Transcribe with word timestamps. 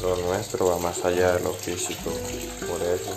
nuestro 0.00 0.66
va 0.66 0.78
más 0.78 1.04
allá 1.04 1.36
de 1.36 1.44
lo 1.44 1.52
físico, 1.52 2.10
por 2.66 2.82
eso 2.82 3.16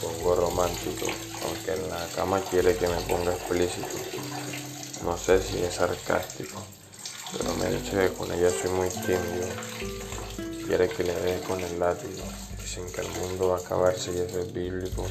pongo 0.00 0.34
romántico, 0.36 1.06
aunque 1.44 1.72
en 1.74 1.88
la 1.88 2.06
cama 2.14 2.40
quiere 2.50 2.76
que 2.76 2.86
me 2.86 3.00
ponga 3.02 3.32
explícito. 3.32 3.88
No 5.04 5.18
sé 5.18 5.42
si 5.42 5.58
es 5.58 5.74
sarcástico, 5.74 6.62
pero 7.32 7.54
me 7.56 7.70
dice 7.70 7.90
que 7.90 8.12
con 8.12 8.30
ella 8.32 8.50
soy 8.50 8.70
muy 8.70 8.88
tímido. 8.88 9.48
Quiere 10.66 10.88
que 10.88 11.02
le 11.02 11.14
deje 11.14 11.40
con 11.42 11.60
el 11.60 11.78
látigo. 11.80 12.22
Dicen 12.60 12.90
que 12.92 13.00
el 13.00 13.08
mundo 13.08 13.48
va 13.48 13.56
a 13.56 13.60
acabarse 13.60 14.12
y 14.12 14.18
eso 14.18 14.38
es 14.38 14.52
bíblico. 14.52 15.04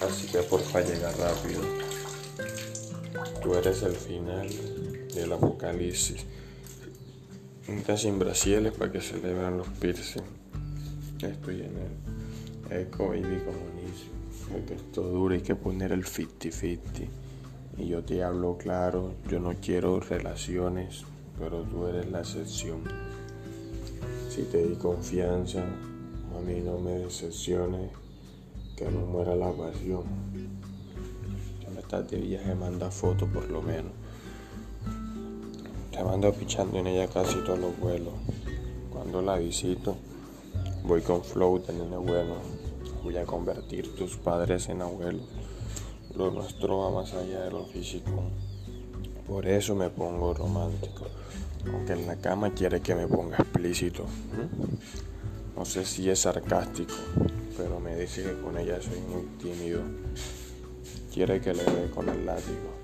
Así 0.00 0.28
que 0.28 0.38
porfa 0.44 0.80
llega 0.80 1.10
rápido. 1.12 1.62
Tú 3.42 3.54
eres 3.54 3.82
el 3.82 3.96
final 3.96 4.48
del 5.12 5.32
apocalipsis. 5.32 6.24
Nunca 7.66 7.96
sin 7.96 8.18
brasiles 8.18 8.72
para 8.74 8.92
que 8.92 9.00
celebran 9.00 9.56
los 9.56 9.68
piercing. 9.68 10.22
Estoy 11.20 11.62
en 11.62 11.72
el 12.70 12.82
eco 12.82 13.08
baby. 13.08 13.40
Porque 14.52 14.74
esto 14.74 15.02
dura 15.02 15.34
hay 15.36 15.40
que 15.40 15.56
poner 15.56 15.92
el 15.92 16.04
50-50. 16.04 17.08
Y 17.78 17.88
yo 17.88 18.04
te 18.04 18.22
hablo 18.22 18.58
claro, 18.58 19.14
yo 19.30 19.40
no 19.40 19.54
quiero 19.54 19.98
relaciones, 19.98 21.04
pero 21.38 21.62
tú 21.62 21.86
eres 21.86 22.10
la 22.10 22.20
excepción. 22.20 22.82
Si 24.28 24.42
te 24.42 24.66
di 24.66 24.76
confianza, 24.76 25.64
a 25.64 26.40
mí 26.40 26.60
no 26.60 26.78
me 26.78 26.92
decepciones, 26.98 27.90
que 28.76 28.90
no 28.90 29.00
muera 29.06 29.34
la 29.34 29.50
pasión. 29.50 30.02
Si 31.60 31.78
estás 31.78 32.10
de 32.10 32.18
viaje, 32.18 32.54
manda 32.54 32.90
fotos 32.90 33.28
por 33.30 33.48
lo 33.50 33.62
menos. 33.62 33.92
Te 35.94 36.02
mando 36.02 36.32
pichando 36.32 36.80
en 36.80 36.88
ella 36.88 37.06
casi 37.06 37.36
todos 37.44 37.60
los 37.60 37.78
vuelos. 37.78 38.14
Cuando 38.92 39.22
la 39.22 39.36
visito, 39.36 39.96
voy 40.82 41.02
con 41.02 41.22
flow 41.22 41.62
de 41.64 41.72
nene 41.72 41.96
bueno. 41.96 42.34
Voy 43.04 43.16
a 43.16 43.24
convertir 43.24 43.94
tus 43.94 44.16
padres 44.16 44.68
en 44.68 44.82
abuelos. 44.82 45.22
Lo 46.16 46.32
nuestro 46.32 46.78
va 46.78 46.90
más 46.90 47.14
allá 47.14 47.42
de 47.42 47.52
lo 47.52 47.64
físico. 47.66 48.10
Por 49.24 49.46
eso 49.46 49.76
me 49.76 49.88
pongo 49.88 50.34
romántico. 50.34 51.06
Aunque 51.72 51.92
en 51.92 52.08
la 52.08 52.16
cama 52.16 52.52
quiere 52.52 52.80
que 52.80 52.96
me 52.96 53.06
ponga 53.06 53.36
explícito. 53.36 54.04
No 55.56 55.64
sé 55.64 55.84
si 55.84 56.10
es 56.10 56.18
sarcástico, 56.18 56.94
pero 57.56 57.78
me 57.78 57.94
dice 57.94 58.24
que 58.24 58.40
con 58.40 58.58
ella 58.58 58.82
soy 58.82 58.98
muy 58.98 59.26
tímido. 59.40 59.82
Quiere 61.12 61.40
que 61.40 61.54
le 61.54 61.62
dé 61.62 61.88
con 61.90 62.08
el 62.08 62.26
látigo. 62.26 62.83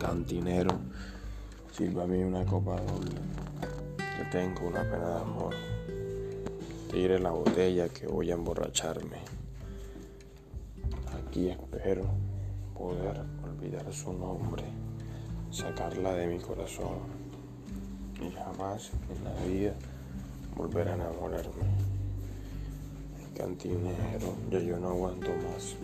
Cantinero, 0.00 0.80
mí 1.78 2.22
una 2.22 2.44
copa 2.44 2.80
doble. 2.80 3.20
Que 4.16 4.24
tengo 4.30 4.68
una 4.68 4.82
pena 4.82 5.08
de 5.08 5.20
amor. 5.20 5.54
Tire 6.90 7.18
la 7.18 7.30
botella 7.30 7.88
que 7.88 8.06
voy 8.06 8.30
a 8.30 8.34
emborracharme. 8.34 9.18
Aquí 11.18 11.50
espero 11.50 12.06
poder 12.74 13.22
olvidar 13.44 13.92
su 13.92 14.12
nombre 14.12 14.64
sacarla 15.50 16.14
de 16.14 16.28
mi 16.28 16.38
corazón 16.38 17.00
y 18.20 18.30
jamás 18.30 18.92
en 19.10 19.24
la 19.24 19.34
vida 19.44 19.74
volver 20.56 20.88
a 20.88 20.94
enamorarme. 20.94 21.64
Cantinero, 23.36 24.34
ya 24.50 24.60
yo 24.60 24.78
no 24.78 24.90
aguanto 24.90 25.30
más. 25.30 25.76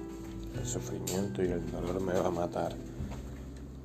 El 0.57 0.67
sufrimiento 0.67 1.43
y 1.43 1.49
el 1.49 1.71
dolor 1.71 2.01
me 2.01 2.13
va 2.13 2.27
a 2.27 2.31
matar. 2.31 2.75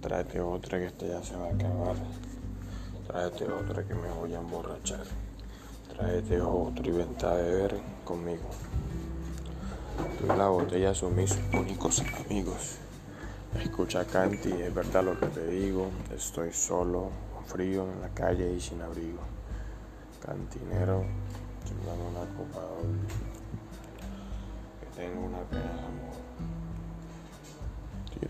Tráete 0.01 0.41
otra 0.41 0.79
que 0.79 0.85
esta 0.85 1.05
ya 1.05 1.23
se 1.23 1.35
va 1.35 1.45
a 1.45 1.49
acabar. 1.51 1.95
Tráete 3.07 3.45
otra 3.45 3.83
que 3.83 3.93
me 3.93 4.09
voy 4.09 4.33
a 4.33 4.39
emborrachar. 4.39 5.03
Tráete 5.89 6.41
otro 6.41 6.83
y 6.89 6.91
vente 6.91 7.25
a 7.25 7.33
beber 7.33 7.79
conmigo. 8.03 8.49
Tú 10.17 10.25
y 10.25 10.37
la 10.37 10.47
botella 10.47 10.95
son 10.95 11.15
mis 11.15 11.37
únicos 11.53 12.03
amigos. 12.25 12.77
Escucha 13.59 14.03
Canti, 14.05 14.51
es 14.51 14.73
verdad 14.73 15.03
lo 15.03 15.19
que 15.19 15.27
te 15.27 15.45
digo, 15.45 15.89
estoy 16.15 16.51
solo, 16.51 17.09
frío 17.45 17.83
en 17.83 18.01
la 18.01 18.09
calle 18.09 18.53
y 18.53 18.59
sin 18.59 18.81
abrigo. 18.81 19.19
Cantinero, 20.25 21.03
chingando 21.63 22.07
una 22.07 22.25
copa 22.37 22.65
que 24.79 24.99
tengo 24.99 25.25
una 25.27 25.41
pena. 25.49 25.90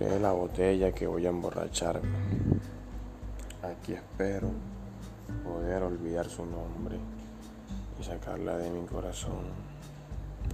Tiré 0.01 0.19
la 0.19 0.31
botella 0.31 0.91
que 0.91 1.06
voy 1.06 1.28
a 1.28 1.29
emborracharme. 1.29 2.09
Aquí 3.62 3.94
espero 3.94 4.50
poder 5.44 5.84
olvidar 5.84 6.28
su 6.28 6.44
nombre 6.44 6.97
y 8.00 8.03
sacarla 8.03 8.57
de 8.57 8.72
mi 8.72 8.84
corazón 8.88 9.44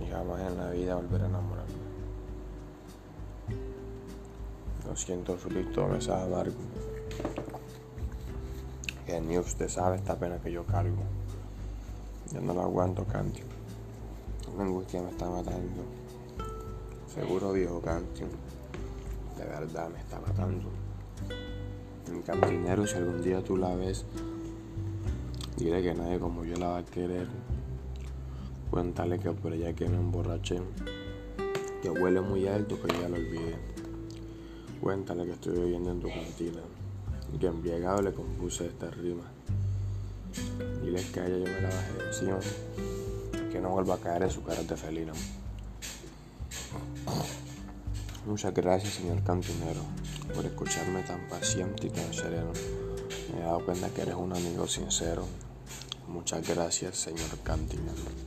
y 0.04 0.12
jamás 0.12 0.42
en 0.42 0.58
la 0.58 0.70
vida 0.72 0.96
volver 0.96 1.22
a 1.22 1.28
enamorarme. 1.28 1.74
Lo 4.86 4.98
siento, 4.98 5.38
frito, 5.38 5.88
me 5.88 6.02
sabe 6.02 6.24
amargo. 6.24 6.58
Que 9.06 9.22
ni 9.22 9.38
usted 9.38 9.70
sabe 9.70 9.96
esta 9.96 10.18
pena 10.20 10.40
que 10.40 10.52
yo 10.52 10.66
cargo. 10.66 11.04
Yo 12.34 12.42
no 12.42 12.54
lo 12.54 12.64
aguanto, 12.64 13.06
Canti. 13.06 13.44
Una 14.54 14.66
angustia 14.66 15.02
me 15.02 15.12
está 15.12 15.30
matando. 15.30 15.84
Seguro, 17.08 17.54
viejo 17.54 17.80
Canti. 17.80 18.24
De 19.38 19.46
verdad 19.46 19.90
me 19.90 20.00
está 20.00 20.20
matando. 20.20 20.70
Mi 22.12 22.22
cantinero, 22.22 22.88
si 22.88 22.96
algún 22.96 23.22
día 23.22 23.44
tú 23.44 23.58
la 23.58 23.76
ves, 23.76 24.06
dile 25.58 25.82
que 25.82 25.94
nadie 25.94 26.20
como 26.20 26.44
yo 26.44 26.56
la 26.58 26.68
va 26.70 26.78
a 26.80 26.86
querer. 26.86 27.28
Cuéntale 28.70 29.20
que 29.20 29.32
por 29.32 29.54
ella 29.54 29.74
que 29.74 29.88
me 29.88 29.98
emborraché. 29.98 30.62
Que 31.82 31.90
huele 31.90 32.22
muy 32.22 32.48
alto, 32.48 32.82
que 32.82 32.88
ya 32.88 33.08
lo 33.08 33.16
olvidé. 33.16 33.56
Cuéntale 34.82 35.26
que 35.26 35.34
estoy 35.34 35.60
viviendo 35.60 35.92
en 35.92 36.00
tu 36.00 36.08
cantina 36.10 36.62
que 37.40 37.48
embriagado 37.48 38.02
le 38.02 38.14
compuse 38.14 38.66
esta 38.66 38.90
rima. 38.90 39.24
Dile 40.82 41.04
que 41.14 41.20
a 41.20 41.28
ella 41.28 41.38
yo 41.38 41.46
me 41.46 41.62
la 41.62 41.70
bajé 41.70 42.08
encima 42.08 42.40
que 43.52 43.60
no 43.60 43.70
vuelva 43.70 43.96
a 43.96 43.98
caer 44.00 44.24
en 44.24 44.32
su 44.32 44.44
carácter 44.44 44.78
felino. 44.78 45.14
Muchas 48.28 48.54
gracias, 48.54 48.96
señor 48.96 49.24
cantinero, 49.24 49.80
por 50.36 50.46
escucharme 50.46 51.02
tan 51.04 51.30
paciente 51.30 51.88
y 51.88 51.90
tan 51.90 52.14
sereno. 52.14 52.52
Me 53.32 53.40
he 53.40 53.44
dado 53.44 53.64
cuenta 53.64 53.90
que 53.90 54.02
eres 54.02 54.16
un 54.16 54.36
amigo 54.36 54.68
sincero. 54.68 55.26
Muchas 56.10 56.46
gracias, 56.46 56.98
señor 56.98 57.40
cantinero. 57.46 58.27